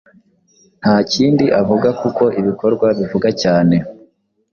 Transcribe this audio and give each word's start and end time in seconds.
ntakindi 0.81 1.45
avugakuko 1.61 2.23
ibikorwa 2.39 2.87
bivuga 2.97 3.29
cyane 3.41 3.75